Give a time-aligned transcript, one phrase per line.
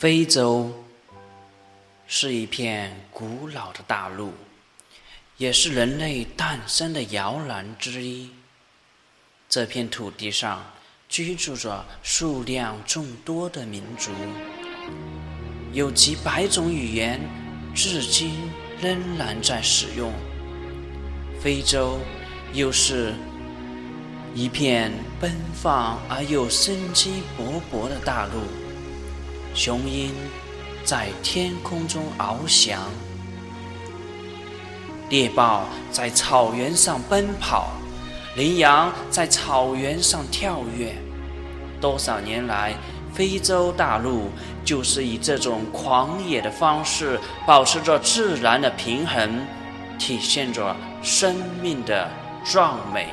[0.00, 0.72] 非洲
[2.06, 4.32] 是一片古老的大陆，
[5.36, 8.30] 也是人类诞生的摇篮之一。
[9.46, 10.64] 这片土地上
[11.06, 14.10] 居住着数量众多的民族，
[15.74, 17.20] 有几百种语言，
[17.74, 20.10] 至今仍然在使用。
[21.42, 21.98] 非洲
[22.54, 23.12] 又是
[24.34, 24.90] 一片
[25.20, 28.69] 奔放而又生机勃勃的大陆。
[29.52, 30.12] 雄鹰
[30.84, 32.78] 在天空中翱翔，
[35.08, 37.70] 猎豹在草原上奔跑，
[38.36, 40.94] 羚羊在草原上跳跃。
[41.80, 42.74] 多少年来，
[43.12, 44.30] 非洲大陆
[44.64, 49.46] 就是以这种狂野的方式，保持着自然的平衡，
[49.98, 52.08] 体现着生命的
[52.44, 53.08] 壮美。